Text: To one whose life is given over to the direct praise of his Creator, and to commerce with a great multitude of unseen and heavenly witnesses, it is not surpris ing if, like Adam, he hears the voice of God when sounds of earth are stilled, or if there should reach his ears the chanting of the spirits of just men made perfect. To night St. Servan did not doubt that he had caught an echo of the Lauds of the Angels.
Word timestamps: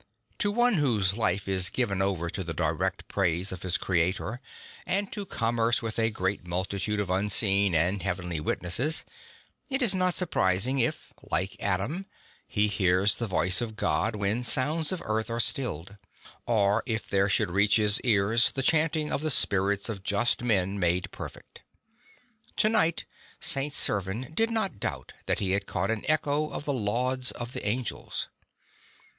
To 0.39 0.51
one 0.51 0.77
whose 0.77 1.15
life 1.15 1.47
is 1.47 1.69
given 1.69 2.01
over 2.01 2.27
to 2.31 2.43
the 2.43 2.55
direct 2.55 3.07
praise 3.07 3.51
of 3.51 3.61
his 3.61 3.77
Creator, 3.77 4.41
and 4.87 5.11
to 5.11 5.27
commerce 5.27 5.83
with 5.83 5.99
a 5.99 6.09
great 6.09 6.47
multitude 6.47 6.99
of 6.99 7.11
unseen 7.11 7.75
and 7.75 8.01
heavenly 8.01 8.39
witnesses, 8.39 9.05
it 9.69 9.83
is 9.83 9.93
not 9.93 10.15
surpris 10.15 10.65
ing 10.65 10.79
if, 10.79 11.13
like 11.29 11.55
Adam, 11.59 12.07
he 12.47 12.67
hears 12.67 13.13
the 13.17 13.27
voice 13.27 13.61
of 13.61 13.75
God 13.75 14.15
when 14.15 14.41
sounds 14.41 14.91
of 14.91 15.03
earth 15.05 15.29
are 15.29 15.39
stilled, 15.39 15.97
or 16.47 16.81
if 16.87 17.07
there 17.07 17.29
should 17.29 17.51
reach 17.51 17.75
his 17.75 18.01
ears 18.03 18.49
the 18.49 18.63
chanting 18.63 19.11
of 19.11 19.21
the 19.21 19.29
spirits 19.29 19.87
of 19.87 20.01
just 20.01 20.41
men 20.41 20.79
made 20.79 21.11
perfect. 21.11 21.61
To 22.55 22.69
night 22.69 23.05
St. 23.39 23.71
Servan 23.71 24.31
did 24.33 24.49
not 24.49 24.79
doubt 24.79 25.13
that 25.27 25.37
he 25.37 25.51
had 25.51 25.67
caught 25.67 25.91
an 25.91 26.03
echo 26.07 26.49
of 26.49 26.65
the 26.65 26.73
Lauds 26.73 27.29
of 27.33 27.53
the 27.53 27.63
Angels. 27.67 28.29